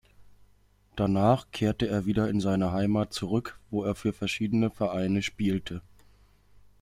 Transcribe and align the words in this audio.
Danach 0.95 1.51
kehrte 1.51 1.87
er 1.87 2.07
wieder 2.07 2.27
in 2.27 2.41
seine 2.41 2.71
Heimat 2.71 3.13
zurück, 3.13 3.59
wo 3.69 3.83
er 3.83 3.93
für 3.93 4.13
verschiedene 4.13 4.71
Vereine 4.71 5.21
spielte. 5.21 5.83